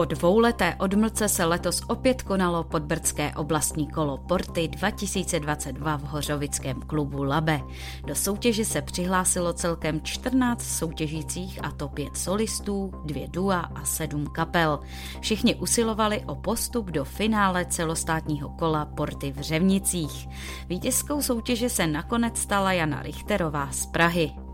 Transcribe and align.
Po 0.00 0.04
dvouleté 0.04 0.74
odmlce 0.78 1.28
se 1.28 1.44
letos 1.44 1.82
opět 1.88 2.22
konalo 2.22 2.64
podbrdské 2.64 3.32
oblastní 3.36 3.88
kolo 3.88 4.18
Porty 4.18 4.68
2022 4.68 5.96
v 5.96 6.02
Hořovickém 6.02 6.80
klubu 6.80 7.22
Labe. 7.22 7.60
Do 8.06 8.14
soutěže 8.14 8.64
se 8.64 8.82
přihlásilo 8.82 9.52
celkem 9.52 10.00
14 10.00 10.62
soutěžících 10.62 11.64
a 11.64 11.70
to 11.70 11.88
pět 11.88 12.16
solistů, 12.16 12.92
dvě 13.04 13.28
dua 13.28 13.60
a 13.60 13.84
sedm 13.84 14.26
kapel. 14.26 14.80
Všichni 15.20 15.54
usilovali 15.54 16.22
o 16.26 16.34
postup 16.34 16.90
do 16.90 17.04
finále 17.04 17.64
celostátního 17.64 18.48
kola 18.48 18.84
Porty 18.84 19.32
v 19.32 19.40
Řevnicích. 19.40 20.28
Vítězskou 20.68 21.22
soutěže 21.22 21.68
se 21.68 21.86
nakonec 21.86 22.38
stala 22.38 22.72
Jana 22.72 23.02
Richterová 23.02 23.72
z 23.72 23.86
Prahy. 23.86 24.49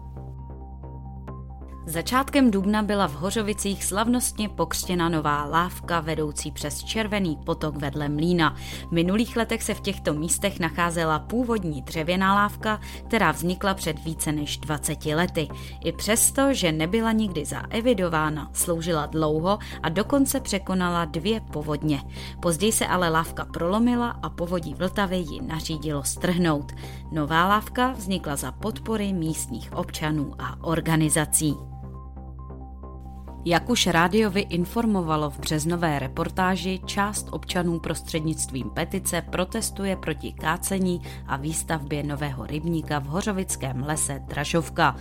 Začátkem 1.89 2.51
dubna 2.51 2.83
byla 2.83 3.09
v 3.09 3.15
Hořovicích 3.15 3.85
slavnostně 3.85 4.49
pokřtěna 4.49 5.09
nová 5.09 5.45
lávka 5.45 6.01
vedoucí 6.01 6.51
přes 6.53 6.85
Červený 6.85 7.37
potok 7.45 7.77
vedle 7.77 8.09
mlína. 8.09 8.57
V 8.89 8.93
minulých 8.93 9.37
letech 9.37 9.63
se 9.63 9.75
v 9.75 9.81
těchto 9.81 10.15
místech 10.15 10.61
nacházela 10.61 11.19
původní 11.19 11.83
dřevěná 11.83 12.35
lávka, 12.35 12.81
která 13.07 13.33
vznikla 13.33 13.75
před 13.75 14.05
více 14.05 14.33
než 14.33 14.59
20 14.59 15.05
lety. 15.05 15.49
I 15.85 15.93
přesto, 15.93 16.55
že 16.55 16.73
nebyla 16.73 17.13
nikdy 17.13 17.45
zaevidována, 17.45 18.51
sloužila 18.53 19.07
dlouho 19.07 19.59
a 19.83 19.89
dokonce 19.89 20.41
překonala 20.41 21.05
dvě 21.05 21.41
povodně. 21.41 22.03
Později 22.43 22.73
se 22.73 22.87
ale 22.87 23.09
lávka 23.09 23.45
prolomila 23.45 24.11
a 24.23 24.31
povodí 24.31 24.75
Vltavy 24.75 25.17
ji 25.17 25.43
nařídilo 25.43 26.05
strhnout. 26.05 26.73
Nová 27.13 27.49
lávka 27.49 27.93
vznikla 27.93 28.37
za 28.37 28.53
podpory 28.53 29.13
místních 29.13 29.73
občanů 29.73 30.33
a 30.39 30.65
organizací. 30.65 31.55
Jak 33.49 33.71
už 33.71 33.87
rádiovi 33.87 34.41
informovalo 34.41 35.31
v 35.31 35.39
březnové 35.39 35.99
reportáži, 35.99 36.81
část 36.87 37.29
občanů 37.31 37.79
prostřednictvím 37.81 38.71
petice 38.71 39.23
protestuje 39.23 39.97
proti 39.97 40.33
kácení 40.33 41.03
a 41.27 41.37
výstavbě 41.37 42.03
nového 42.03 42.47
rybníka 42.47 42.99
v 42.99 43.05
Hořovickém 43.05 43.83
lese 43.83 44.23
Dražovka. 44.27 44.97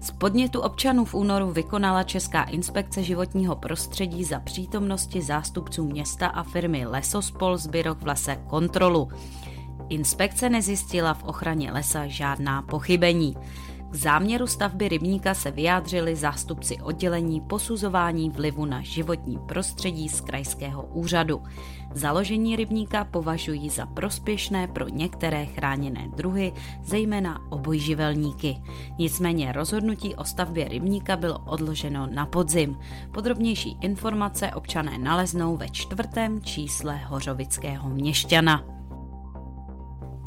Z 0.00 0.10
podnětu 0.10 0.60
občanů 0.60 1.04
v 1.04 1.14
únoru 1.14 1.50
vykonala 1.50 2.02
Česká 2.02 2.42
inspekce 2.42 3.02
životního 3.02 3.56
prostředí 3.56 4.24
za 4.24 4.40
přítomnosti 4.40 5.22
zástupců 5.22 5.84
města 5.84 6.26
a 6.26 6.42
firmy 6.42 6.86
Lesospol 6.86 7.56
Zbyrok 7.56 8.02
v 8.02 8.06
lese 8.06 8.36
kontrolu. 8.46 9.08
Inspekce 9.88 10.48
nezjistila 10.48 11.14
v 11.14 11.24
ochraně 11.24 11.72
lesa 11.72 12.06
žádná 12.06 12.62
pochybení. 12.62 13.36
K 13.90 13.94
záměru 13.94 14.46
stavby 14.46 14.88
rybníka 14.88 15.34
se 15.34 15.50
vyjádřili 15.50 16.16
zástupci 16.16 16.78
oddělení 16.82 17.40
posuzování 17.40 18.30
vlivu 18.30 18.64
na 18.64 18.82
životní 18.82 19.38
prostředí 19.48 20.08
z 20.08 20.20
krajského 20.20 20.82
úřadu. 20.82 21.42
Založení 21.94 22.56
rybníka 22.56 23.04
považují 23.04 23.70
za 23.70 23.86
prospěšné 23.86 24.68
pro 24.68 24.88
některé 24.88 25.46
chráněné 25.46 26.08
druhy, 26.16 26.52
zejména 26.82 27.40
obojživelníky. 27.50 28.62
Nicméně 28.98 29.52
rozhodnutí 29.52 30.14
o 30.14 30.24
stavbě 30.24 30.68
rybníka 30.68 31.16
bylo 31.16 31.38
odloženo 31.38 32.06
na 32.06 32.26
podzim. 32.26 32.78
Podrobnější 33.12 33.76
informace 33.80 34.50
občané 34.54 34.98
naleznou 34.98 35.56
ve 35.56 35.68
čtvrtém 35.68 36.42
čísle 36.42 36.96
Hořovického 36.96 37.88
měšťana. 37.88 38.77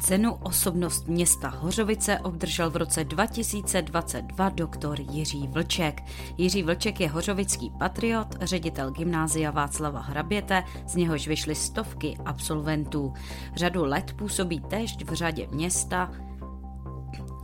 Cenu 0.02 0.34
osobnost 0.34 1.08
města 1.08 1.48
Hořovice 1.48 2.20
obdržel 2.20 2.70
v 2.70 2.76
roce 2.76 3.04
2022 3.04 4.50
doktor 4.50 5.00
Jiří 5.00 5.48
Vlček. 5.48 6.04
Jiří 6.38 6.64
Vlček 6.64 7.00
je 7.00 7.10
hořovický 7.10 7.72
patriot, 7.80 8.28
ředitel 8.42 8.92
gymnázia 8.92 9.52
Václava 9.52 10.02
Hraběte, 10.02 10.64
z 10.88 10.96
něhož 10.96 11.28
vyšly 11.28 11.56
stovky 11.56 12.18
absolventů. 12.26 13.14
Řadu 13.56 13.86
let 13.86 14.14
působí 14.14 14.60
též 14.60 14.98
v 15.06 15.14
řadě 15.14 15.48
města, 15.52 16.12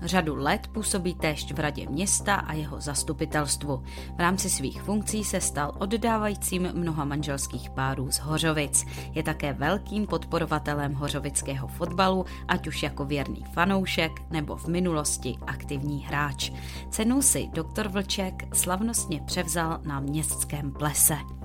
Řadu 0.02 0.35
let 0.35 0.68
působí 0.68 1.16
též 1.16 1.52
v 1.52 1.59
radě 1.59 1.90
města 1.90 2.35
a 2.35 2.53
jeho 2.53 2.81
zastupitelstvu. 2.81 3.84
V 4.16 4.19
rámci 4.19 4.50
svých 4.50 4.81
funkcí 4.81 5.24
se 5.24 5.41
stal 5.41 5.72
oddávajícím 5.80 6.69
mnoha 6.74 7.06
manželských 7.06 7.69
párů 7.69 8.12
z 8.12 8.19
Hořovic. 8.19 8.86
Je 9.12 9.24
také 9.24 9.53
velkým 9.53 10.07
podporovatelem 10.07 10.94
hořovického 10.94 11.68
fotbalu, 11.68 12.25
ať 12.47 12.68
už 12.68 12.84
jako 12.84 13.06
věrný 13.06 13.44
fanoušek 13.53 14.12
nebo 14.30 14.56
v 14.56 14.68
minulosti 14.68 15.38
aktivní 15.47 16.06
hráč. 16.06 16.52
Cenu 16.90 17.22
si 17.22 17.50
doktor 17.53 17.88
Vlček 17.88 18.56
slavnostně 18.56 19.22
převzal 19.25 19.80
na 19.84 20.00
městském 20.00 20.72
plese. 20.72 21.37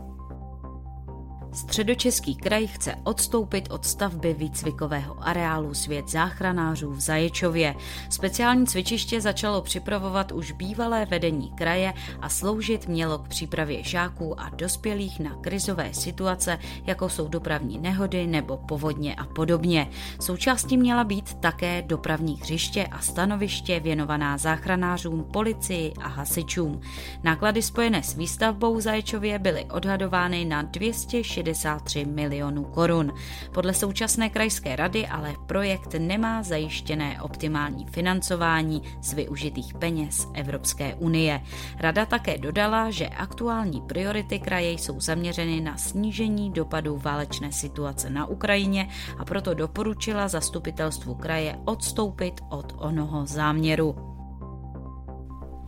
Středočeský 1.53 2.35
kraj 2.37 2.67
chce 2.67 2.95
odstoupit 3.05 3.71
od 3.71 3.85
stavby 3.85 4.35
výcvikového 4.35 5.17
areálu 5.21 5.75
Svět 5.75 6.09
záchranářů 6.09 6.91
v 6.91 7.01
Zaječově. 7.01 7.75
Speciální 8.11 8.67
cvičiště 8.67 9.21
začalo 9.21 9.63
připravovat 9.63 10.33
už 10.33 10.53
bývalé 10.53 11.07
vedení 11.07 11.51
kraje 11.51 11.93
a 12.21 12.29
sloužit 12.29 12.89
mělo 12.89 13.19
k 13.19 13.29
přípravě 13.29 13.85
žáků 13.85 14.41
a 14.41 14.49
dospělých 14.49 15.21
na 15.21 15.31
krizové 15.41 15.95
situace, 15.95 16.59
jako 16.87 17.09
jsou 17.09 17.29
dopravní 17.29 17.79
nehody 17.79 18.27
nebo 18.27 18.57
povodně 18.57 19.15
a 19.15 19.25
podobně. 19.25 19.91
Součástí 20.21 20.77
měla 20.77 21.05
být 21.05 21.35
také 21.35 21.83
dopravní 21.83 22.37
hřiště 22.37 22.87
a 22.87 23.01
stanoviště 23.01 23.81
věnovaná 23.81 24.39
záchranářům, 24.39 25.25
policii 25.25 25.93
a 26.01 26.09
hasičům. 26.09 26.81
Náklady 27.23 27.63
spojené 27.63 28.03
s 28.03 28.15
výstavbou 28.15 28.81
Zaječově 28.81 29.39
byly 29.39 29.65
odhadovány 29.65 30.45
na 30.45 30.63
260 30.63 31.42
163 31.43 32.05
milionů 32.05 32.65
korun. 32.65 33.13
Podle 33.53 33.75
současné 33.75 34.31
krajské 34.31 34.77
rady 34.77 35.07
ale 35.07 35.35
projekt 35.47 35.95
nemá 35.99 36.43
zajištěné 36.43 37.23
optimální 37.23 37.87
financování 37.87 38.83
z 39.03 39.13
využitých 39.13 39.75
peněz 39.75 40.29
Evropské 40.35 40.95
unie. 40.95 41.43
Rada 41.79 42.07
také 42.07 42.39
dodala, 42.39 42.91
že 42.91 43.09
aktuální 43.09 43.81
priority 43.81 44.39
kraje 44.39 44.73
jsou 44.73 45.01
zaměřeny 45.01 45.61
na 45.61 45.77
snížení 45.77 46.51
dopadů 46.51 46.99
válečné 46.99 47.53
situace 47.53 48.11
na 48.11 48.27
Ukrajině 48.27 48.89
a 49.19 49.25
proto 49.25 49.55
doporučila 49.55 50.29
zastupitelstvu 50.29 51.15
kraje 51.15 51.59
odstoupit 51.65 52.41
od 52.51 52.73
onoho 52.79 53.27
záměru. 53.27 54.12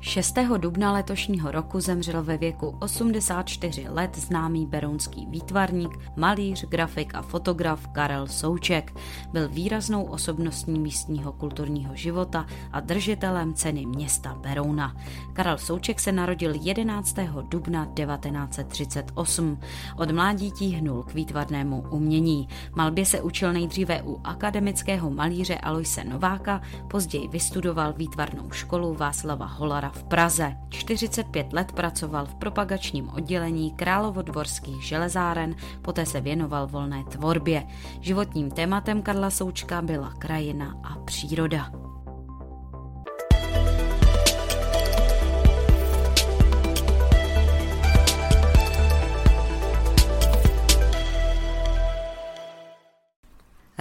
6. 0.05 0.35
dubna 0.57 0.93
letošního 0.93 1.51
roku 1.51 1.81
zemřel 1.81 2.23
ve 2.23 2.37
věku 2.37 2.77
84 2.81 3.89
let 3.89 4.17
známý 4.17 4.67
berounský 4.67 5.27
výtvarník, 5.27 5.99
malíř, 6.17 6.65
grafik 6.65 7.15
a 7.15 7.23
fotograf 7.23 7.87
Karel 7.87 8.27
Souček. 8.27 8.95
Byl 9.33 9.49
výraznou 9.49 10.05
osobností 10.05 10.79
místního 10.79 11.33
kulturního 11.33 11.97
života 11.97 12.47
a 12.73 12.81
držitelem 12.81 13.55
ceny 13.55 13.87
města 13.87 14.35
Berouna. 14.35 14.97
Karel 15.33 15.59
Souček 15.59 16.01
se 16.01 16.13
narodil 16.13 16.53
11. 16.55 17.17
dubna 17.49 17.85
1938. 17.85 19.59
Od 19.97 20.11
mládí 20.11 20.51
tíhnul 20.51 21.03
k 21.03 21.15
výtvarnému 21.15 21.85
umění. 21.91 22.49
Malbě 22.75 23.07
se 23.07 23.23
učil 23.23 23.53
nejdříve 23.53 24.03
u 24.03 24.21
akademického 24.25 25.11
malíře 25.11 25.55
Aloise 25.55 26.05
Nováka, 26.05 26.63
později 26.91 27.29
vystudoval 27.29 27.93
výtvarnou 27.93 28.51
školu 28.51 28.95
Václava 28.95 29.47
Holara 29.47 29.94
v 29.95 30.05
Praze. 30.05 30.57
45 30.71 31.53
let 31.53 31.73
pracoval 31.73 32.27
v 32.27 32.35
propagačním 32.35 33.09
oddělení 33.09 33.71
Královodvorských 33.71 34.83
železáren, 34.83 35.55
poté 35.83 36.07
se 36.07 36.21
věnoval 36.21 36.67
volné 36.67 37.05
tvorbě. 37.05 37.67
Životním 38.01 38.51
tématem 38.51 39.03
Karla 39.03 39.31
Součka 39.31 39.83
byla 39.83 40.13
krajina 40.19 40.75
a 40.85 40.99
příroda. 40.99 41.84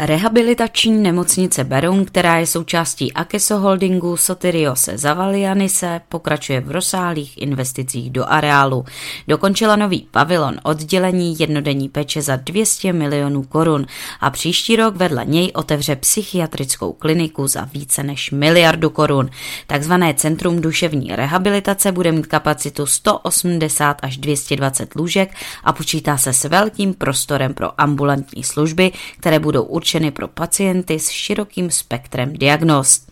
Rehabilitační 0.06 0.94
nemocnice 0.94 1.64
Beroun, 1.64 2.06
která 2.06 2.38
je 2.38 2.48
součástí 2.48 3.14
Akeso 3.14 3.58
Holdingu 3.58 4.18
Sotiriose 4.18 4.98
Zavalianise, 4.98 6.02
pokračuje 6.10 6.62
v 6.62 6.72
rozsáhlých 6.72 7.42
investicích 7.42 8.10
do 8.10 8.26
areálu. 8.26 8.86
Dokončila 9.28 9.76
nový 9.76 10.08
pavilon 10.12 10.56
oddělení 10.64 11.36
jednodenní 11.40 11.90
peče 11.90 12.22
za 12.22 12.36
200 12.36 12.94
milionů 12.94 13.44
korun 13.44 13.86
a 14.20 14.30
příští 14.30 14.76
rok 14.76 14.96
vedle 14.96 15.26
něj 15.26 15.52
otevře 15.56 15.96
psychiatrickou 15.96 16.94
kliniku 16.94 17.48
za 17.48 17.70
více 17.74 18.04
než 18.04 18.32
miliardu 18.32 18.90
korun. 18.90 19.30
Takzvané 19.68 20.14
Centrum 20.14 20.62
duševní 20.62 21.16
rehabilitace 21.16 21.92
bude 21.92 22.12
mít 22.12 22.28
kapacitu 22.28 22.86
180 22.86 23.98
až 24.02 24.18
220 24.18 24.96
lůžek 24.96 25.34
a 25.64 25.74
počítá 25.74 26.18
se 26.18 26.34
s 26.34 26.44
velkým 26.44 26.94
prostorem 26.94 27.54
pro 27.54 27.82
ambulantní 27.82 28.44
služby, 28.44 28.92
které 29.20 29.40
budou 29.40 29.64
určeny 29.94 30.12
pro 30.12 30.28
pacienty 30.28 31.00
s 31.00 31.10
širokým 31.10 31.72
spektrem 31.72 32.34
diagnóz. 32.34 33.06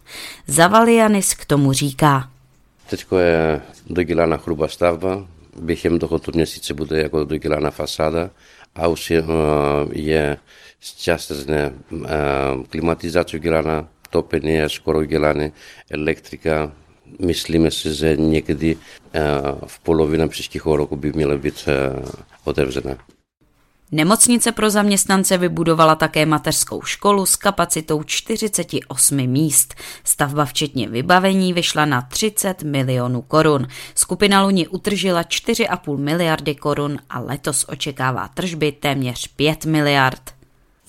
Zavalianis 0.47 1.33
k 1.33 1.45
tomu 1.45 1.73
říká. 1.73 2.29
Teď 2.89 3.05
je 3.19 3.61
dodělána 3.89 4.39
hrubá 4.45 4.67
stavba, 4.67 5.27
během 5.61 5.99
tohoto 5.99 6.31
měsíce 6.35 6.73
bude 6.73 7.01
jako 7.01 7.23
dodělána 7.23 7.71
fasáda 7.71 8.29
a 8.75 8.87
už 8.87 9.11
je, 9.11 9.23
je 9.91 10.37
částečně 10.97 11.71
klimatizace 12.69 13.37
udělána, 13.37 13.87
topení 14.09 14.51
je 14.51 14.69
skoro 14.69 14.99
udělané, 14.99 15.51
elektrika, 15.91 16.71
myslíme 17.19 17.71
si, 17.71 17.93
že 17.93 18.17
někdy 18.17 18.77
v 19.65 19.79
polovině 19.79 20.27
příštího 20.27 20.75
roku 20.75 20.95
by 20.95 21.13
měla 21.13 21.37
být 21.37 21.69
otevřena. 22.43 22.97
Nemocnice 23.93 24.51
pro 24.51 24.69
zaměstnance 24.69 25.37
vybudovala 25.37 25.95
také 25.95 26.25
mateřskou 26.25 26.81
školu 26.81 27.25
s 27.25 27.35
kapacitou 27.35 28.03
48 28.03 29.27
míst. 29.27 29.75
Stavba 30.03 30.45
včetně 30.45 30.89
vybavení 30.89 31.53
vyšla 31.53 31.85
na 31.85 32.01
30 32.01 32.63
milionů 32.63 33.21
korun. 33.21 33.67
Skupina 33.95 34.43
Luni 34.43 34.67
utržila 34.67 35.23
4,5 35.23 35.97
miliardy 35.97 36.55
korun 36.55 36.99
a 37.09 37.19
letos 37.19 37.65
očekává 37.67 38.27
tržby 38.27 38.71
téměř 38.71 39.27
5 39.27 39.65
miliard. 39.65 40.40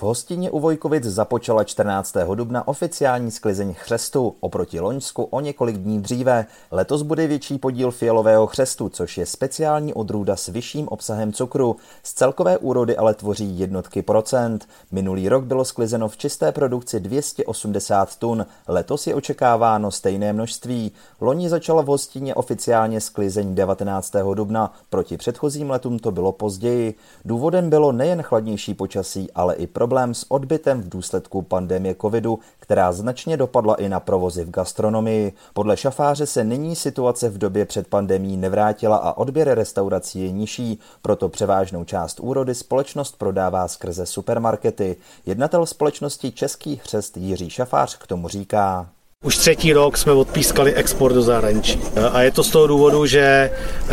V 0.03 0.05
hostině 0.05 0.51
u 0.51 0.61
Vojkovic 0.61 1.05
započala 1.05 1.65
14. 1.65 2.17
dubna 2.35 2.69
oficiální 2.69 3.31
sklizeň 3.31 3.75
chřestu. 3.75 4.35
Oproti 4.41 4.81
Loňsku 4.81 5.23
o 5.23 5.41
několik 5.41 5.77
dní 5.77 6.01
dříve. 6.01 6.47
Letos 6.71 7.03
bude 7.03 7.27
větší 7.27 7.59
podíl 7.59 7.91
fialového 7.91 8.47
chřestu, 8.47 8.89
což 8.89 9.19
je 9.19 9.27
speciální 9.27 9.95
odrůda 9.95 10.37
s 10.37 10.49
vyšším 10.49 10.89
obsahem 10.89 11.33
cukru. 11.33 11.77
Z 12.03 12.13
celkové 12.13 12.59
úrody 12.59 12.97
ale 12.97 13.15
tvoří 13.15 13.59
jednotky 13.59 14.03
procent. 14.03 14.69
Minulý 14.93 15.29
rok 15.29 15.45
bylo 15.45 15.65
sklizeno 15.65 16.09
v 16.09 16.17
čisté 16.17 16.53
produkci 16.53 17.01
280 17.01 18.17
tun. 18.17 18.47
Letos 18.69 19.07
je 19.07 19.15
očekáváno 19.15 19.91
stejné 19.91 20.33
množství. 20.33 20.93
Loni 21.21 21.49
začala 21.49 21.83
v 21.83 21.87
hostině 21.87 22.35
oficiálně 22.35 23.01
sklizeň 23.01 23.55
19. 23.55 24.13
dubna. 24.35 24.73
Proti 24.91 25.17
předchozím 25.17 25.71
letům 25.71 25.99
to 25.99 26.11
bylo 26.11 26.33
později. 26.33 26.95
Důvodem 27.25 27.71
bylo 27.71 27.93
nejen 27.93 28.23
chladnější 28.23 28.75
počasí, 28.75 29.33
ale 29.33 29.55
i 29.55 29.67
problém 29.67 29.92
problém 29.93 30.15
s 30.15 30.31
odbytem 30.31 30.83
v 30.83 30.89
důsledku 30.89 31.43
pandemie 31.43 31.95
covidu, 32.01 32.39
která 32.59 32.93
značně 32.93 33.37
dopadla 33.37 33.75
i 33.75 33.89
na 33.89 34.01
provozy 34.01 34.45
v 34.45 34.51
gastronomii. 34.51 35.33
Podle 35.53 35.77
šafáře 35.77 36.27
se 36.27 36.45
nyní 36.45 36.77
situace 36.77 37.29
v 37.29 37.39
době 37.39 37.65
před 37.65 37.87
pandemí 37.87 38.37
nevrátila 38.37 38.97
a 38.97 39.17
odběr 39.17 39.55
restaurací 39.55 40.23
je 40.23 40.31
nižší, 40.31 40.79
proto 41.03 41.29
převážnou 41.29 41.85
část 41.85 42.21
úrody 42.21 42.55
společnost 42.55 43.19
prodává 43.19 43.69
skrze 43.69 44.07
supermarkety. 44.07 44.97
Jednatel 45.27 45.67
společnosti 45.67 46.33
Český 46.33 46.81
hřest 46.85 47.17
Jiří 47.17 47.51
Šafář 47.51 47.97
k 47.99 48.07
tomu 48.07 48.29
říká. 48.29 48.89
Už 49.25 49.37
třetí 49.37 49.73
rok 49.73 49.99
jsme 49.99 50.13
odpískali 50.13 50.75
export 50.75 51.15
do 51.15 51.23
zahraničí. 51.23 51.81
A 52.13 52.23
je 52.23 52.31
to 52.31 52.45
z 52.45 52.51
toho 52.51 52.67
důvodu, 52.67 53.07
že 53.07 53.51
uh, 53.83 53.89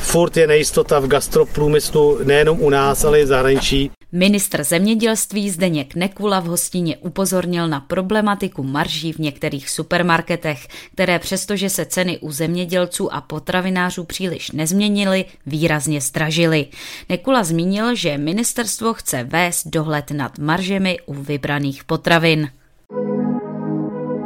furt 0.00 0.36
je 0.36 0.46
nejistota 0.46 0.98
v 0.98 1.06
gastroprůmyslu 1.06 2.18
nejenom 2.24 2.60
u 2.60 2.70
nás, 2.70 3.04
ale 3.04 3.20
i 3.20 3.24
v 3.24 3.26
zahraničí. 3.26 3.90
Ministr 4.16 4.64
zemědělství 4.64 5.50
Zdeněk 5.50 5.94
Nekula 5.94 6.40
v 6.40 6.44
hostině 6.44 6.96
upozornil 6.96 7.68
na 7.68 7.80
problematiku 7.80 8.62
marží 8.62 9.12
v 9.12 9.18
některých 9.18 9.70
supermarketech, 9.70 10.68
které 10.92 11.18
přestože 11.18 11.70
se 11.70 11.84
ceny 11.84 12.18
u 12.18 12.32
zemědělců 12.32 13.14
a 13.14 13.20
potravinářů 13.20 14.04
příliš 14.04 14.50
nezměnily, 14.50 15.24
výrazně 15.46 16.00
stražily. 16.00 16.66
Nekula 17.08 17.44
zmínil, 17.44 17.94
že 17.94 18.18
ministerstvo 18.18 18.94
chce 18.94 19.24
vést 19.24 19.66
dohled 19.66 20.10
nad 20.10 20.38
maržemi 20.38 20.98
u 21.06 21.14
vybraných 21.14 21.84
potravin. 21.84 22.48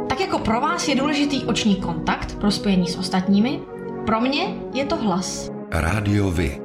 Tak 0.09 0.19
jako 0.19 0.39
pro 0.39 0.61
vás 0.61 0.87
je 0.87 0.95
důležitý 0.95 1.45
oční 1.45 1.75
kontakt 1.75 2.35
pro 2.39 2.51
spojení 2.51 2.87
s 2.87 2.97
ostatními, 2.97 3.59
pro 4.05 4.21
mě 4.21 4.55
je 4.73 4.85
to 4.85 4.95
hlas. 4.95 5.51
Rádio 5.71 6.31
Vy, 6.31 6.61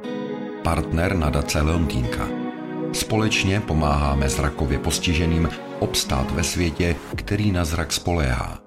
partner 0.63 1.15
nadace 1.15 1.61
Leontýnka. 1.61 2.46
Společně 2.93 3.61
pomáháme 3.61 4.29
zrakově 4.29 4.79
postiženým 4.79 5.49
obstát 5.79 6.31
ve 6.31 6.43
světě, 6.43 6.95
který 7.15 7.51
na 7.51 7.65
zrak 7.65 7.93
spoléhá. 7.93 8.59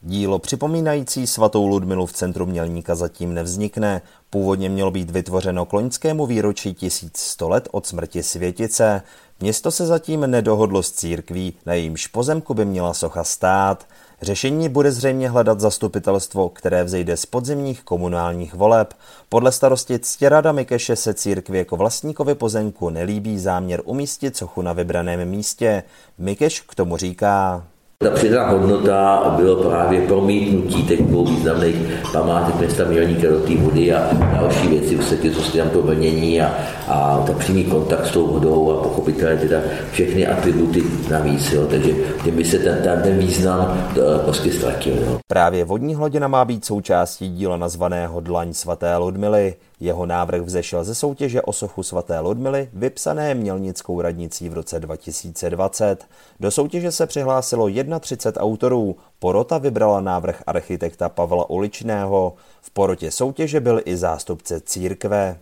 Dílo 0.00 0.38
připomínající 0.38 1.26
svatou 1.26 1.66
Ludmilu 1.66 2.06
v 2.06 2.12
centru 2.12 2.46
Mělníka 2.46 2.94
zatím 2.94 3.34
nevznikne. 3.34 4.02
Původně 4.30 4.68
mělo 4.68 4.90
být 4.90 5.10
vytvořeno 5.10 5.66
k 5.66 5.72
loňskému 5.72 6.26
výročí 6.26 6.74
1100 6.74 7.48
let 7.48 7.68
od 7.70 7.86
smrti 7.86 8.22
světice. 8.22 9.02
Město 9.40 9.70
se 9.70 9.86
zatím 9.86 10.20
nedohodlo 10.20 10.82
s 10.82 10.92
církví, 10.92 11.54
na 11.66 11.74
jejímž 11.74 12.06
pozemku 12.06 12.54
by 12.54 12.64
měla 12.64 12.94
socha 12.94 13.24
stát. 13.24 13.86
Řešení 14.22 14.68
bude 14.68 14.92
zřejmě 14.92 15.30
hledat 15.30 15.60
zastupitelstvo, 15.60 16.48
které 16.48 16.84
vzejde 16.84 17.16
z 17.16 17.26
podzimních 17.26 17.82
komunálních 17.82 18.54
voleb. 18.54 18.94
Podle 19.28 19.52
starosti 19.52 19.98
Ctěrada 19.98 20.52
Mikeše 20.52 20.96
se 20.96 21.14
církvi 21.14 21.58
jako 21.58 21.76
vlastníkovi 21.76 22.34
pozemku 22.34 22.90
nelíbí 22.90 23.38
záměr 23.38 23.82
umístit 23.84 24.36
sochu 24.36 24.62
na 24.62 24.72
vybraném 24.72 25.28
místě. 25.28 25.82
Mikeš 26.18 26.60
k 26.60 26.74
tomu 26.74 26.96
říká. 26.96 27.66
Ta 27.98 28.10
přidaná 28.10 28.50
hodnota 28.50 29.34
bylo 29.36 29.56
právě 29.56 30.00
promítnutí 30.00 30.82
těch 30.82 31.02
dvou 31.02 31.26
významných 31.26 31.76
památek 32.12 32.54
města 32.54 32.84
Mělníka 32.84 33.28
do 33.28 33.40
té 33.40 33.56
vody 33.56 33.92
a 33.92 34.08
další 34.40 34.68
věci, 34.68 34.98
všechny, 34.98 35.30
co 35.30 35.58
tam 35.58 35.70
to 35.70 35.82
vlnění 35.82 36.40
a, 36.40 36.54
a 36.88 37.24
ta 37.26 37.32
přímý 37.32 37.64
kontakt 37.64 38.06
s 38.06 38.10
tou 38.10 38.26
vodou 38.26 38.70
a 38.70 38.82
pochopitelně 38.82 39.36
teda 39.36 39.58
všechny 39.92 40.26
atributy 40.26 40.82
navíc. 41.10 41.52
Jo. 41.52 41.66
Takže 41.66 41.94
tím 42.24 42.36
by 42.36 42.44
se 42.44 42.58
ten, 42.58 42.78
ten, 42.82 43.02
ten 43.02 43.18
význam 43.18 43.88
eh, 43.90 44.18
prostě 44.24 44.52
ztratil. 44.52 44.94
Jo. 44.96 45.18
Právě 45.26 45.64
vodní 45.64 45.94
hladina 45.94 46.28
má 46.28 46.44
být 46.44 46.64
součástí 46.64 47.28
díla 47.28 47.56
nazvaného 47.56 48.20
Dlaň 48.20 48.52
svaté 48.52 48.96
Ludmily. 48.96 49.54
Jeho 49.80 50.06
návrh 50.06 50.40
vzešel 50.42 50.84
ze 50.84 50.94
soutěže 50.94 51.42
o 51.42 51.52
sochu 51.52 51.82
svaté 51.82 52.20
Ludmily, 52.20 52.70
vypsané 52.72 53.34
Mělnickou 53.34 54.00
radnicí 54.00 54.48
v 54.48 54.54
roce 54.54 54.80
2020. 54.80 56.04
Do 56.40 56.50
soutěže 56.50 56.92
se 56.92 57.06
přihlásilo 57.06 57.68
31 58.00 58.42
autorů. 58.42 58.96
Porota 59.18 59.58
vybrala 59.58 60.00
návrh 60.00 60.42
architekta 60.46 61.08
Pavla 61.08 61.50
Uličného. 61.50 62.34
V 62.60 62.70
porotě 62.70 63.10
soutěže 63.10 63.60
byl 63.60 63.80
i 63.84 63.96
zástupce 63.96 64.60
církve. 64.60 65.38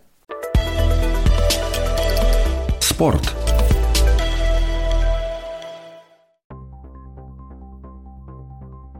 Sport. 2.80 3.43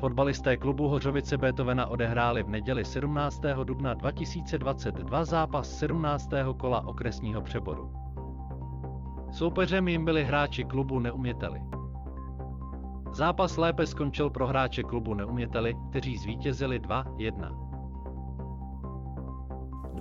Fotbalisté 0.04 0.56
klubu 0.56 0.88
Hořovice 0.88 1.38
Beethovena 1.38 1.86
odehráli 1.86 2.42
v 2.42 2.48
neděli 2.48 2.84
17. 2.84 3.42
dubna 3.64 3.94
2022 3.94 5.24
zápas 5.24 5.78
17. 5.78 6.30
kola 6.56 6.86
okresního 6.86 7.42
přeboru. 7.42 7.92
Soupeřem 9.32 9.88
jim 9.88 10.04
byli 10.04 10.24
hráči 10.24 10.64
klubu 10.64 10.98
Neuměteli. 10.98 11.60
Zápas 13.12 13.56
lépe 13.56 13.86
skončil 13.86 14.30
pro 14.30 14.46
hráče 14.46 14.82
klubu 14.82 15.14
Neuměteli, 15.14 15.76
kteří 15.90 16.16
zvítězili 16.16 16.80
2-1. 16.80 17.73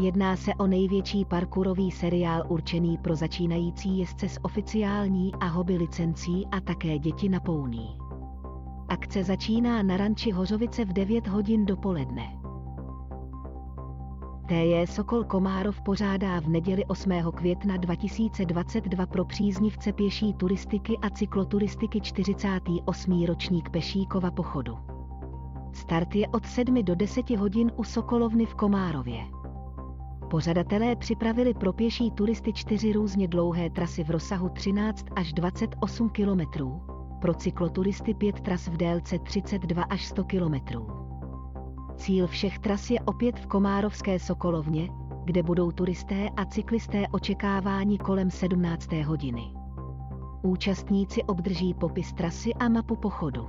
Jedná 0.00 0.36
se 0.36 0.54
o 0.54 0.66
největší 0.66 1.24
parkourový 1.24 1.90
seriál 1.90 2.44
určený 2.48 2.98
pro 2.98 3.16
začínající 3.16 3.98
jezdce 3.98 4.28
s 4.28 4.40
oficiální 4.42 5.32
a 5.40 5.46
hobby 5.46 5.76
licencí 5.76 6.46
a 6.46 6.60
také 6.60 6.98
děti 6.98 7.28
na 7.28 7.40
pouní. 7.40 7.98
Akce 8.88 9.24
začíná 9.24 9.82
na 9.82 9.96
ranči 9.96 10.30
Hořovice 10.30 10.84
v 10.84 10.92
9 10.92 11.26
hodin 11.26 11.66
dopoledne. 11.66 12.22
TJ 14.46 14.86
Sokol 14.86 15.24
Komárov 15.24 15.80
pořádá 15.80 16.40
v 16.40 16.48
neděli 16.48 16.84
8. 16.84 17.10
května 17.34 17.76
2022 17.76 19.06
pro 19.06 19.24
příznivce 19.24 19.92
pěší 19.92 20.34
turistiky 20.34 20.98
a 21.02 21.10
cykloturistiky 21.10 22.00
48. 22.00 23.24
ročník 23.24 23.70
Pešíkova 23.70 24.30
pochodu. 24.30 24.78
Start 25.72 26.14
je 26.14 26.28
od 26.28 26.46
7 26.46 26.84
do 26.84 26.94
10 26.94 27.30
hodin 27.30 27.72
u 27.76 27.84
Sokolovny 27.84 28.46
v 28.46 28.54
Komárově. 28.54 29.37
Pořadatelé 30.30 30.96
připravili 30.96 31.54
pro 31.54 31.72
pěší 31.72 32.10
turisty 32.10 32.52
čtyři 32.52 32.92
různě 32.92 33.28
dlouhé 33.28 33.70
trasy 33.70 34.04
v 34.04 34.10
rozsahu 34.10 34.48
13 34.48 35.06
až 35.16 35.32
28 35.32 36.08
km, 36.08 36.40
pro 37.20 37.34
cykloturisty 37.34 38.14
pět 38.14 38.40
tras 38.40 38.68
v 38.68 38.76
délce 38.76 39.18
32 39.18 39.82
až 39.82 40.06
100 40.06 40.24
km. 40.24 40.54
Cíl 41.96 42.26
všech 42.26 42.58
tras 42.58 42.90
je 42.90 43.00
opět 43.00 43.38
v 43.38 43.46
Komárovské 43.46 44.18
Sokolovně, 44.18 44.88
kde 45.24 45.42
budou 45.42 45.72
turisté 45.72 46.28
a 46.36 46.44
cyklisté 46.44 47.04
očekáváni 47.12 47.98
kolem 47.98 48.30
17. 48.30 48.92
hodiny. 48.92 49.42
Účastníci 50.42 51.22
obdrží 51.24 51.74
popis 51.74 52.12
trasy 52.12 52.54
a 52.54 52.68
mapu 52.68 52.96
pochodu. 52.96 53.48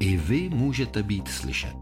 I 0.00 0.16
vy 0.16 0.48
můžete 0.48 1.02
být 1.02 1.28
slyšet. 1.28 1.76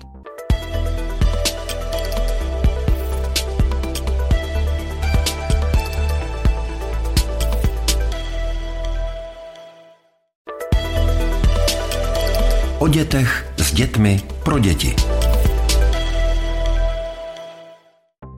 O 12.79 12.89
dětech 12.89 13.55
s 13.59 13.73
dětmi 13.73 14.21
pro 14.45 14.59
děti. 14.59 14.95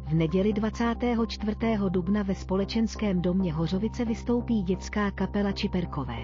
V 0.06 0.14
neděli 0.14 0.52
24. 0.52 1.56
dubna 1.88 2.22
ve 2.22 2.34
společenském 2.34 3.22
domě 3.22 3.52
Hořovice 3.52 4.04
vystoupí 4.04 4.62
dětská 4.62 5.10
kapela 5.10 5.52
Čiperkové. 5.52 6.18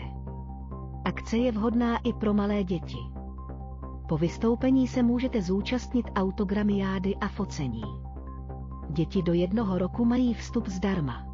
Akce 1.04 1.37
je 1.37 1.52
vhodná 1.52 1.99
i 1.99 2.12
pro 2.12 2.34
malé 2.34 2.64
děti. 2.64 3.13
Po 4.06 4.18
vystoupení 4.18 4.88
se 4.88 5.02
můžete 5.02 5.42
zúčastnit 5.42 6.06
autogramiády 6.16 7.16
a 7.16 7.28
focení. 7.28 7.82
Děti 8.90 9.23
do 9.23 9.32
jednoho 9.32 9.78
roku 9.78 10.04
mají 10.04 10.34
vstup 10.34 10.68
zdarma. 10.68 11.26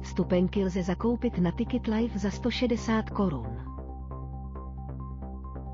Vstupenky 0.00 0.64
lze 0.64 0.82
zakoupit 0.82 1.38
na 1.38 1.50
Ticket 1.50 1.86
Live 1.86 2.18
za 2.18 2.30
160 2.30 3.10
korun. 3.10 3.46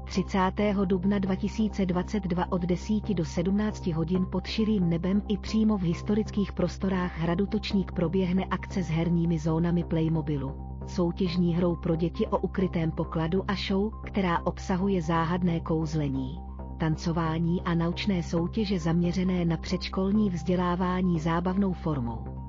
30. 0.04 0.38
dubna 0.84 1.18
2022 1.18 2.52
od 2.52 2.62
10 2.62 3.14
do 3.14 3.24
17 3.24 3.86
hodin 3.86 4.26
pod 4.32 4.46
širým 4.46 4.88
nebem 4.88 5.22
i 5.28 5.38
přímo 5.38 5.78
v 5.78 5.82
historických 5.82 6.52
prostorách 6.52 7.18
Hradu 7.18 7.46
Točník 7.46 7.92
proběhne 7.92 8.44
akce 8.44 8.82
s 8.82 8.88
herními 8.88 9.38
zónami 9.38 9.84
Playmobilu 9.84 10.73
soutěžní 10.90 11.54
hrou 11.54 11.76
pro 11.76 11.96
děti 11.96 12.26
o 12.26 12.38
ukrytém 12.38 12.90
pokladu 12.90 13.44
a 13.48 13.54
show, 13.68 13.92
která 14.04 14.46
obsahuje 14.46 15.02
záhadné 15.02 15.60
kouzlení, 15.60 16.40
tancování 16.78 17.62
a 17.62 17.74
naučné 17.74 18.22
soutěže 18.22 18.78
zaměřené 18.78 19.44
na 19.44 19.56
předškolní 19.56 20.30
vzdělávání 20.30 21.20
zábavnou 21.20 21.72
formou. 21.72 22.43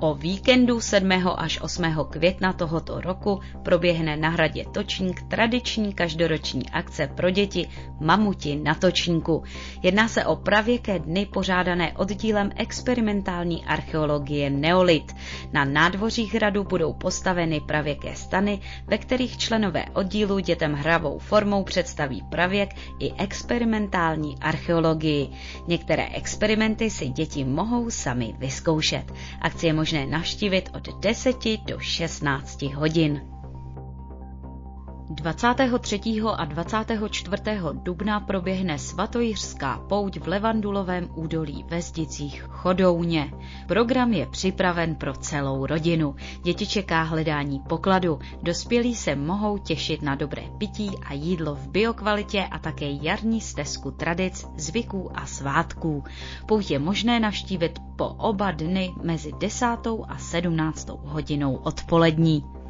O 0.00 0.14
víkendu 0.14 0.80
7. 0.80 1.12
až 1.36 1.60
8. 1.60 1.84
května 2.10 2.52
tohoto 2.52 3.00
roku 3.00 3.40
proběhne 3.62 4.16
na 4.16 4.28
hradě 4.28 4.64
Točník 4.72 5.22
tradiční 5.22 5.94
každoroční 5.94 6.70
akce 6.70 7.06
pro 7.06 7.30
děti 7.30 7.68
Mamuti 8.00 8.56
na 8.56 8.74
Točníku. 8.74 9.42
Jedná 9.82 10.08
se 10.08 10.24
o 10.24 10.36
pravěké 10.36 10.98
dny 10.98 11.26
pořádané 11.26 11.92
oddílem 11.92 12.50
experimentální 12.56 13.64
archeologie 13.64 14.50
Neolit. 14.50 15.12
Na 15.52 15.64
nádvořích 15.64 16.34
hradu 16.34 16.64
budou 16.64 16.92
postaveny 16.92 17.60
pravěké 17.60 18.16
stany, 18.16 18.60
ve 18.86 18.98
kterých 18.98 19.38
členové 19.38 19.84
oddílu 19.92 20.38
dětem 20.38 20.72
hravou 20.72 21.18
formou 21.18 21.64
představí 21.64 22.22
pravěk 22.30 22.70
i 22.98 23.12
experimentální 23.18 24.36
archeologii. 24.40 25.28
Některé 25.66 26.06
experimenty 26.06 26.90
si 26.90 27.08
děti 27.08 27.44
mohou 27.44 27.90
sami 27.90 28.34
vyzkoušet. 28.38 29.12
Akce 29.40 29.66
je 29.66 29.85
možné 29.86 30.06
navštívit 30.06 30.70
od 30.74 30.98
10 30.98 31.36
do 31.66 31.78
16 31.78 32.62
hodin. 32.62 33.35
23. 35.10 36.00
a 36.36 36.44
24. 36.44 37.42
dubna 37.72 38.20
proběhne 38.20 38.78
svatojiřská 38.78 39.78
pouť 39.88 40.18
v 40.18 40.28
Levandulovém 40.28 41.08
údolí 41.14 41.64
ve 41.68 41.82
Zdicích 41.82 42.42
Chodouně. 42.48 43.32
Program 43.66 44.12
je 44.12 44.26
připraven 44.26 44.94
pro 44.94 45.12
celou 45.12 45.66
rodinu. 45.66 46.14
Děti 46.42 46.66
čeká 46.66 47.02
hledání 47.02 47.60
pokladu. 47.60 48.18
Dospělí 48.42 48.94
se 48.94 49.16
mohou 49.16 49.58
těšit 49.58 50.02
na 50.02 50.14
dobré 50.14 50.42
pití 50.58 50.90
a 51.06 51.12
jídlo 51.12 51.54
v 51.54 51.68
biokvalitě 51.68 52.48
a 52.50 52.58
také 52.58 52.90
jarní 52.90 53.40
stezku 53.40 53.90
tradic, 53.90 54.46
zvyků 54.56 55.10
a 55.14 55.26
svátků. 55.26 56.04
Pouť 56.46 56.70
je 56.70 56.78
možné 56.78 57.20
navštívit 57.20 57.78
po 57.96 58.06
oba 58.06 58.50
dny 58.50 58.92
mezi 59.02 59.32
10. 59.38 59.66
a 60.08 60.18
17. 60.18 60.88
hodinou 61.04 61.54
odpolední. 61.54 62.65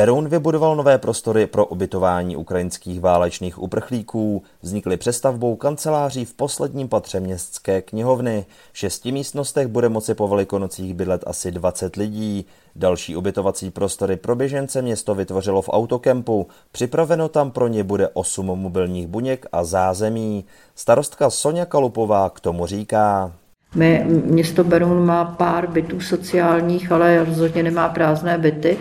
Beroun 0.00 0.28
vybudoval 0.28 0.76
nové 0.76 0.98
prostory 0.98 1.46
pro 1.46 1.66
ubytování 1.66 2.36
ukrajinských 2.36 3.00
válečných 3.00 3.62
uprchlíků. 3.62 4.42
Vznikly 4.62 4.96
přestavbou 4.96 5.56
kanceláří 5.56 6.24
v 6.24 6.34
posledním 6.34 6.88
patře 6.88 7.20
městské 7.20 7.82
knihovny. 7.82 8.46
V 8.72 8.78
šesti 8.78 9.12
místnostech 9.12 9.66
bude 9.66 9.88
moci 9.88 10.14
po 10.14 10.28
velikonocích 10.28 10.94
bydlet 10.94 11.24
asi 11.26 11.50
20 11.50 11.96
lidí. 11.96 12.46
Další 12.76 13.16
ubytovací 13.16 13.70
prostory 13.70 14.16
pro 14.16 14.36
běžence 14.36 14.82
město 14.82 15.14
vytvořilo 15.14 15.62
v 15.62 15.70
autokempu. 15.72 16.46
Připraveno 16.72 17.28
tam 17.28 17.50
pro 17.50 17.68
ně 17.68 17.84
bude 17.84 18.08
8 18.08 18.46
mobilních 18.46 19.06
buněk 19.06 19.46
a 19.52 19.64
zázemí. 19.64 20.44
Starostka 20.74 21.30
Sonja 21.30 21.64
Kalupová 21.64 22.30
k 22.30 22.40
tomu 22.40 22.66
říká. 22.66 23.32
My, 23.74 24.04
město 24.24 24.64
Beroun 24.64 25.06
má 25.06 25.24
pár 25.24 25.66
bytů 25.66 26.00
sociálních, 26.00 26.92
ale 26.92 27.24
rozhodně 27.24 27.62
nemá 27.62 27.88
prázdné 27.88 28.38
byty. 28.38 28.78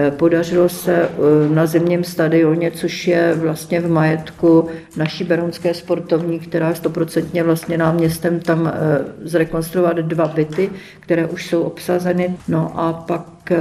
Eh, 0.00 0.10
podařilo 0.10 0.68
se 0.68 0.94
eh, 1.02 1.08
na 1.54 1.66
zimním 1.66 2.04
stadioně, 2.04 2.70
což 2.70 3.06
je 3.06 3.34
vlastně 3.34 3.80
v 3.80 3.90
majetku 3.90 4.68
naší 4.96 5.24
berounské 5.24 5.74
sportovní, 5.74 6.38
která 6.38 6.68
je 6.68 6.74
stoprocentně 6.74 7.42
vlastně 7.42 7.78
nám 7.78 7.94
městem 7.94 8.40
tam 8.40 8.66
eh, 8.66 8.98
zrekonstruovat 9.22 9.96
dva 9.96 10.28
byty, 10.28 10.70
které 11.00 11.26
už 11.26 11.46
jsou 11.46 11.62
obsazeny. 11.62 12.36
No 12.48 12.72
a 12.80 12.92
pak 12.92 13.52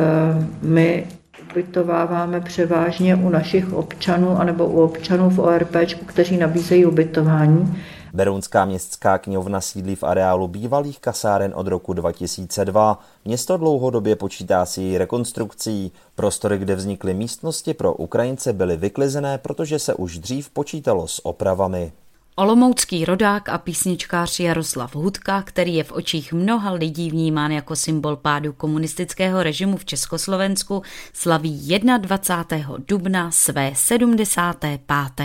my 0.61 1.05
ubytováváme 1.51 2.41
převážně 2.41 3.15
u 3.15 3.29
našich 3.29 3.73
občanů 3.73 4.39
anebo 4.39 4.65
u 4.65 4.81
občanů 4.81 5.29
v 5.29 5.39
ORP, 5.39 5.75
kteří 6.05 6.37
nabízejí 6.37 6.85
ubytování. 6.85 7.83
Berounská 8.13 8.65
městská 8.65 9.17
knihovna 9.17 9.61
sídlí 9.61 9.95
v 9.95 10.03
areálu 10.03 10.47
bývalých 10.47 10.99
kasáren 10.99 11.53
od 11.55 11.67
roku 11.67 11.93
2002. 11.93 12.99
Město 13.25 13.57
dlouhodobě 13.57 14.15
počítá 14.15 14.65
s 14.65 14.77
její 14.77 14.97
rekonstrukcí. 14.97 15.91
Prostory, 16.15 16.57
kde 16.57 16.75
vznikly 16.75 17.13
místnosti 17.13 17.73
pro 17.73 17.93
Ukrajince, 17.93 18.53
byly 18.53 18.77
vyklizené, 18.77 19.37
protože 19.37 19.79
se 19.79 19.93
už 19.93 20.19
dřív 20.19 20.49
počítalo 20.49 21.07
s 21.07 21.25
opravami. 21.25 21.91
Olomoucký 22.39 23.05
rodák 23.05 23.49
a 23.49 23.57
písničkář 23.57 24.39
Jaroslav 24.39 24.95
Hudka, 24.95 25.41
který 25.41 25.75
je 25.75 25.83
v 25.83 25.91
očích 25.91 26.33
mnoha 26.33 26.71
lidí 26.71 27.09
vnímán 27.09 27.51
jako 27.51 27.75
symbol 27.75 28.15
pádu 28.15 28.53
komunistického 28.53 29.43
režimu 29.43 29.77
v 29.77 29.85
Československu, 29.85 30.81
slaví 31.13 31.79
21. 31.97 32.75
dubna 32.87 33.31
své 33.31 33.71
75. 33.75 34.81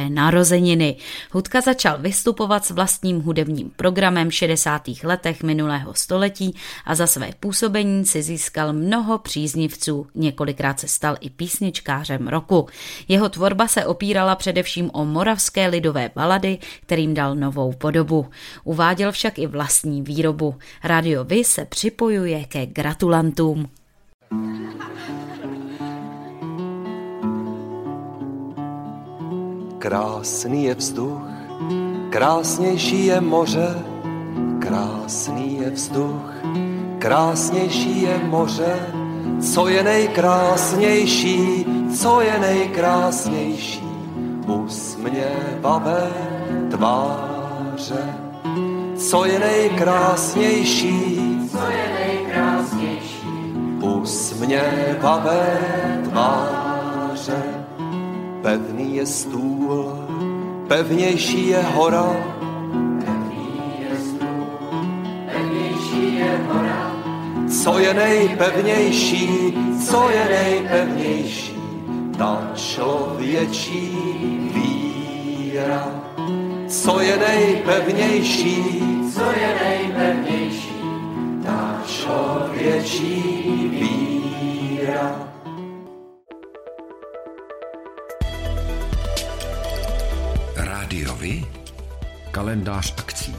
narozeniny. 0.09 0.97
Hudka 1.33 1.61
začal 1.61 1.99
vystupovat 1.99 2.65
s 2.65 2.71
vlastním 2.71 3.21
hudebním 3.21 3.71
programem 3.77 4.31
v 4.31 4.35
60. 4.35 4.83
letech 5.05 5.43
minulého 5.43 5.95
století 5.95 6.57
a 6.85 6.95
za 6.95 7.07
své 7.07 7.31
působení 7.41 8.07
si 8.07 8.23
získal 8.23 8.73
mnoho 8.73 9.19
příznivců. 9.19 10.07
Několikrát 10.15 10.81
se 10.81 10.89
stal 10.89 11.17
i 11.21 11.31
písničkářem 11.31 12.29
roku. 12.29 12.69
Jeho 13.09 13.29
tvorba 13.29 13.69
se 13.69 13.87
opírala 13.87 14.37
především 14.37 14.91
o 14.93 15.05
moravské 15.05 15.67
lidové 15.67 16.11
balady, 16.15 16.59
který 16.83 17.02
kterým 17.03 17.15
dal 17.15 17.35
novou 17.35 17.73
podobu. 17.73 18.27
Uváděl 18.65 19.13
však 19.13 19.39
i 19.39 19.47
vlastní 19.47 20.03
výrobu. 20.03 20.55
Radio 20.85 21.25
Vy 21.25 21.45
se 21.45 21.65
připojuje 21.65 22.45
ke 22.45 22.67
gratulantům. 22.67 23.69
Krásný 29.79 30.65
je 30.65 30.75
vzduch, 30.75 31.23
krásnější 32.11 33.07
je 33.07 33.21
moře, 33.21 33.83
krásný 34.59 35.59
je 35.59 35.71
vzduch, 35.71 36.35
krásnější 36.99 38.03
je 38.03 38.19
moře, 38.19 38.79
co 39.53 39.69
je 39.69 39.83
nejkrásnější, 39.83 41.67
co 41.99 42.21
je 42.21 42.39
nejkrásnější, 42.39 43.83
usměvavé 44.47 46.32
tváře. 46.77 48.15
Co 48.97 49.25
je 49.25 49.39
nejkrásnější, 49.39 51.21
co 51.51 51.59
je 51.59 51.87
nejkrásnější, 52.01 53.27
usměvavé 53.81 55.59
tváře. 56.05 57.43
Pevný 58.43 58.97
je 58.97 59.07
stůl, 59.07 59.99
pevnější 60.69 61.47
je 61.47 61.63
hora, 61.63 62.17
pevný 63.05 63.73
je 63.79 63.97
stůl, 63.99 64.47
pevnější 65.33 66.15
je 66.15 66.41
hora. 66.49 66.93
Co 67.63 67.79
je 67.79 67.95
nejpevnější, 67.95 69.55
co 69.89 70.11
je 70.11 70.25
nejpevnější, 70.25 71.57
ta 72.19 72.51
člověčí 72.55 73.99
víra 74.55 76.12
co 76.73 77.01
je 77.01 77.17
nejpevnější, 77.17 78.65
co 79.15 79.33
je 79.33 79.59
nejpevnější, 79.65 80.75
ta 81.45 81.83
člověčí 81.87 83.13
víra. 83.69 85.29
Rádiovi 90.57 91.45
kalendář 92.31 92.95
akcí. 92.99 93.37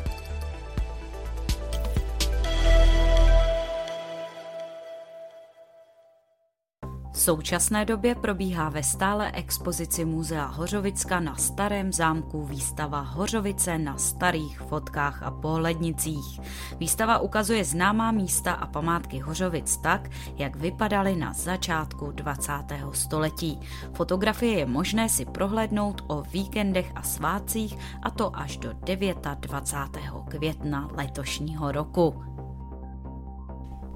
Současné 7.24 7.86
době 7.86 8.16
probíhá 8.16 8.70
ve 8.70 8.84
stále 8.84 9.32
expozici 9.32 10.06
Muzea 10.06 10.46
Hořovicka 10.46 11.20
na 11.20 11.36
Starém 11.36 11.94
zámku 11.94 12.46
výstava 12.46 13.00
Hořovice 13.00 13.78
na 13.78 13.98
starých 13.98 14.60
fotkách 14.60 15.24
a 15.24 15.32
pohlednicích. 15.32 16.40
Výstava 16.80 17.20
ukazuje 17.20 17.66
známá 17.66 18.12
místa 18.12 18.54
a 18.54 18.68
památky 18.68 19.20
Hořovic 19.20 19.78
tak, 19.78 20.10
jak 20.36 20.56
vypadaly 20.56 21.16
na 21.16 21.34
začátku 21.34 22.12
20. 22.12 22.52
století. 22.92 23.60
Fotografie 23.94 24.60
je 24.60 24.66
možné 24.66 25.10
si 25.10 25.26
prohlédnout 25.26 26.04
o 26.08 26.22
víkendech 26.22 26.92
a 26.96 27.02
svátcích 27.02 27.78
a 28.02 28.12
to 28.12 28.36
až 28.36 28.58
do 28.58 28.74
29. 28.74 30.12
května 30.30 30.90
letošního 30.94 31.72
roku. 31.72 32.33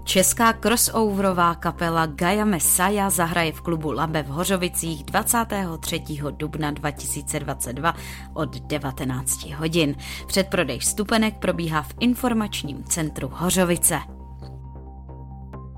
Česká 0.08 0.54
crossoverová 0.54 1.56
kapela 1.56 2.06
Gaia 2.06 2.46
Messiah 2.46 3.12
zahraje 3.12 3.52
v 3.52 3.62
klubu 3.62 3.92
Labe 3.92 4.24
v 4.24 4.28
Hořovicích 4.28 5.04
23. 5.04 6.02
dubna 6.32 6.72
2022 6.72 7.94
od 8.34 8.56
19 8.56 9.50
hodin. 9.50 9.96
Předprodej 10.28 10.80
vstupenek 10.80 11.40
probíhá 11.40 11.82
v 11.82 11.94
informačním 12.00 12.84
centru 12.84 13.30
Hořovice. 13.34 14.00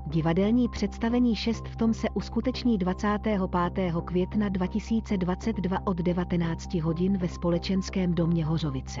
Divadelní 0.06 0.68
představení 0.68 1.36
6 1.36 1.68
v 1.68 1.76
tom 1.76 1.94
se 1.94 2.08
uskuteční 2.14 2.78
25. 2.78 3.40
května 4.04 4.48
2022 4.48 5.78
od 5.86 5.96
19 5.96 6.74
hodin 6.74 7.18
ve 7.18 7.28
společenském 7.28 8.14
domě 8.14 8.44
Hořovice. 8.44 9.00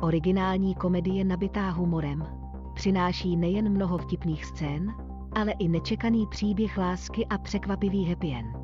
Originální 0.00 0.74
komedie 0.74 1.24
nabitá 1.24 1.70
humorem, 1.70 2.39
přináší 2.80 3.36
nejen 3.36 3.68
mnoho 3.68 3.98
vtipných 3.98 4.44
scén, 4.44 4.94
ale 5.32 5.52
i 5.52 5.68
nečekaný 5.68 6.26
příběh 6.26 6.78
lásky 6.78 7.26
a 7.26 7.38
překvapivý 7.38 8.04
happy 8.04 8.32
end. 8.32 8.56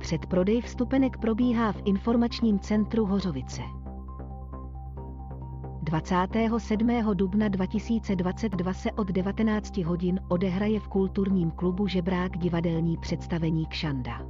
Předprodej 0.00 0.60
vstupenek 0.60 1.18
probíhá 1.18 1.72
v 1.72 1.82
informačním 1.84 2.58
centru 2.58 3.06
Hořovice. 3.06 3.62
27. 5.82 6.88
dubna 7.14 7.48
2022 7.48 8.72
se 8.72 8.92
od 8.92 9.08
19 9.08 9.76
hodin 9.76 10.20
odehraje 10.28 10.80
v 10.80 10.88
kulturním 10.88 11.50
klubu 11.50 11.86
Žebrák 11.86 12.38
divadelní 12.38 12.96
představení 12.96 13.66
Kšanda. 13.66 14.22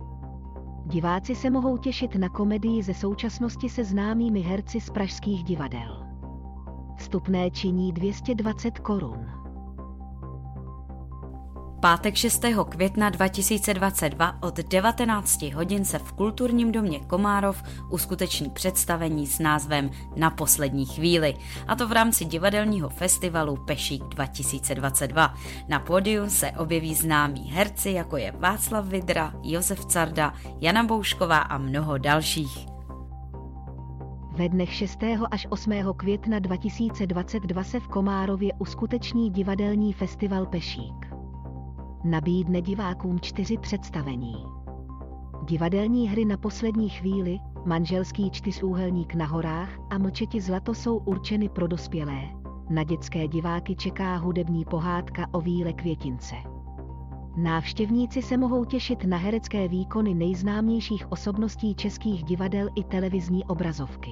Diváci 0.87 1.35
se 1.35 1.51
mohou 1.51 1.77
těšit 1.77 2.15
na 2.15 2.29
komedii 2.29 2.83
ze 2.83 2.95
současnosti 2.95 3.69
se 3.69 3.85
známými 3.85 4.41
herci 4.41 4.81
z 4.81 4.91
pražských 4.91 5.45
divadel. 5.45 6.02
Vstupné 6.97 7.51
činí 7.51 7.93
220 7.93 8.79
korun 8.79 9.43
pátek 11.83 12.15
6. 12.15 12.45
května 12.69 13.11
2022 13.11 14.43
od 14.43 14.57
19 14.57 15.43
hodin 15.43 15.85
se 15.85 15.99
v 15.99 16.13
Kulturním 16.13 16.73
domě 16.73 17.01
Komárov 17.01 17.63
uskuteční 17.91 18.51
představení 18.51 19.27
s 19.27 19.39
názvem 19.39 19.91
Na 20.17 20.31
poslední 20.31 20.87
chvíli, 20.87 21.35
a 21.69 21.75
to 21.75 21.89
v 21.89 21.93
rámci 21.93 22.25
divadelního 22.25 22.89
festivalu 22.89 23.57
Pešík 23.57 24.05
2022. 24.05 25.35
Na 25.69 25.81
pódiu 25.81 26.31
se 26.31 26.51
objeví 26.51 26.95
známí 26.95 27.51
herci, 27.51 27.91
jako 27.91 28.17
je 28.17 28.33
Václav 28.39 28.87
Vidra, 28.87 29.33
Josef 29.43 29.87
Carda, 29.87 30.35
Jana 30.61 30.85
Boušková 30.85 31.39
a 31.39 31.59
mnoho 31.59 31.99
dalších. 31.99 32.72
Ve 34.37 34.49
dnech 34.49 34.73
6. 34.73 34.99
až 35.31 35.47
8. 35.51 35.73
května 35.97 36.39
2022 36.39 37.65
se 37.65 37.81
v 37.81 37.89
Komárově 37.89 38.53
uskuteční 38.59 39.31
divadelní 39.31 39.93
festival 39.93 40.47
Pešík 40.47 41.13
nabídne 42.05 42.63
divákům 42.63 43.21
čtyři 43.21 43.59
představení. 43.59 44.35
Divadelní 45.45 46.09
hry 46.09 46.25
na 46.25 46.37
poslední 46.37 46.89
chvíli, 46.89 47.39
manželský 47.67 48.31
čtyřúhelník 48.31 49.15
na 49.15 49.27
horách 49.27 49.71
a 49.91 49.99
mlčeti 49.99 50.41
zlato 50.41 50.75
jsou 50.75 50.97
určeny 50.97 51.49
pro 51.49 51.67
dospělé. 51.67 52.21
Na 52.71 52.85
dětské 52.85 53.29
diváky 53.29 53.77
čeká 53.77 54.17
hudební 54.17 54.65
pohádka 54.65 55.27
o 55.33 55.41
víle 55.41 55.73
květince. 55.73 56.35
Návštěvníci 57.37 58.23
se 58.23 58.37
mohou 58.37 58.65
těšit 58.65 59.05
na 59.05 59.17
herecké 59.17 59.69
výkony 59.69 60.15
nejznámějších 60.15 61.13
osobností 61.13 61.75
českých 61.75 62.25
divadel 62.25 62.69
i 62.75 62.85
televizní 62.85 63.45
obrazovky. 63.45 64.11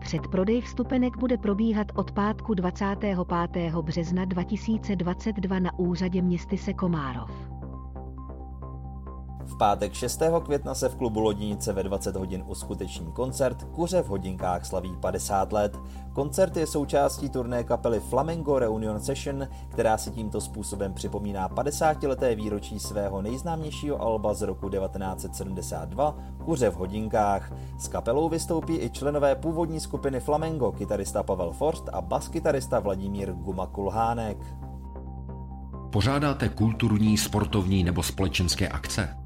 Předprodej 0.00 0.60
vstupenek 0.60 1.18
bude 1.18 1.36
probíhat 1.38 1.86
od 1.94 2.12
pátku 2.12 2.54
25. 2.54 3.18
března 3.82 4.24
2022 4.24 5.58
na 5.58 5.78
úřadě 5.78 6.22
městyse 6.22 6.72
Komárov. 6.72 7.45
V 9.46 9.56
pátek 9.56 9.92
6. 9.92 10.22
května 10.44 10.74
se 10.74 10.88
v 10.88 10.96
klubu 10.96 11.20
Lodinice 11.20 11.72
ve 11.72 11.82
20 11.82 12.16
hodin 12.16 12.44
uskuteční 12.46 13.12
koncert 13.12 13.64
Kuře 13.64 14.02
v 14.02 14.08
hodinkách 14.08 14.66
slaví 14.66 14.96
50 15.00 15.52
let. 15.52 15.78
Koncert 16.12 16.56
je 16.56 16.66
součástí 16.66 17.28
turné 17.28 17.64
kapely 17.64 18.00
Flamengo 18.00 18.58
Reunion 18.58 19.00
Session, 19.00 19.48
která 19.68 19.98
si 19.98 20.10
tímto 20.10 20.40
způsobem 20.40 20.94
připomíná 20.94 21.48
50. 21.48 22.02
leté 22.02 22.34
výročí 22.34 22.78
svého 22.78 23.22
nejznámějšího 23.22 24.02
alba 24.02 24.34
z 24.34 24.42
roku 24.42 24.68
1972 24.68 26.16
Kuře 26.44 26.70
v 26.70 26.76
hodinkách. 26.76 27.52
S 27.78 27.88
kapelou 27.88 28.28
vystoupí 28.28 28.76
i 28.76 28.90
členové 28.90 29.34
původní 29.34 29.80
skupiny 29.80 30.20
Flamengo, 30.20 30.72
kytarista 30.72 31.22
Pavel 31.22 31.52
Forst 31.52 31.88
a 31.92 32.00
baskytarista 32.00 32.80
Vladimír 32.80 33.32
Guma 33.32 33.66
Kulhánek. 33.66 34.38
Pořádáte 35.90 36.48
kulturní, 36.48 37.18
sportovní 37.18 37.84
nebo 37.84 38.02
společenské 38.02 38.68
akce? 38.68 39.25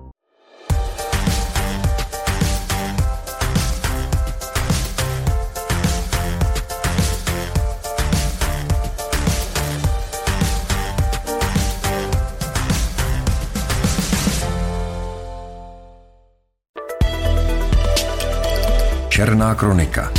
Černá 19.21 19.55
kronika. 19.55 20.11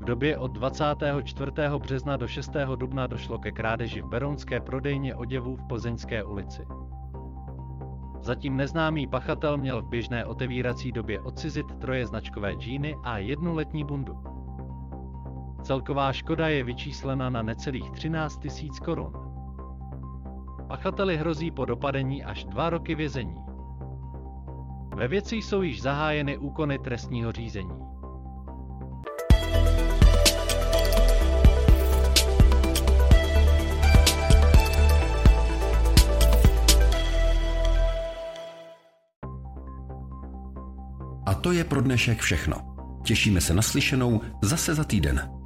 V 0.00 0.04
době 0.04 0.38
od 0.38 0.52
24. 0.52 1.50
března 1.78 2.16
do 2.16 2.28
6. 2.28 2.50
dubna 2.76 3.06
došlo 3.06 3.38
ke 3.38 3.52
krádeži 3.52 4.02
v 4.02 4.08
Berounské 4.08 4.60
prodejně 4.60 5.14
oděvů 5.14 5.56
v 5.56 5.66
Plzeňské 5.68 6.24
ulici. 6.24 6.66
Zatím 8.20 8.56
neznámý 8.56 9.06
pachatel 9.06 9.56
měl 9.58 9.82
v 9.82 9.88
běžné 9.88 10.24
otevírací 10.24 10.92
době 10.92 11.20
odcizit 11.20 11.66
troje 11.80 12.06
značkové 12.06 12.52
džíny 12.52 12.96
a 13.04 13.18
jednu 13.18 13.54
letní 13.54 13.84
bundu. 13.84 14.18
Celková 15.62 16.12
škoda 16.12 16.48
je 16.48 16.64
vyčíslena 16.64 17.30
na 17.30 17.42
necelých 17.42 17.90
13 17.90 18.44
000 18.44 18.78
korun. 18.84 19.35
Pachateli 20.68 21.16
hrozí 21.16 21.50
po 21.50 21.64
dopadení 21.64 22.24
až 22.24 22.44
dva 22.44 22.70
roky 22.70 22.94
vězení. 22.94 23.36
Ve 24.96 25.08
věci 25.08 25.36
jsou 25.36 25.62
již 25.62 25.82
zahájeny 25.82 26.38
úkony 26.38 26.78
trestního 26.78 27.32
řízení. 27.32 27.70
A 41.26 41.34
to 41.34 41.52
je 41.52 41.64
pro 41.64 41.80
dnešek 41.80 42.20
všechno. 42.20 42.56
Těšíme 43.04 43.40
se 43.40 43.54
na 43.54 43.62
slyšenou 43.62 44.20
zase 44.42 44.74
za 44.74 44.84
týden. 44.84 45.45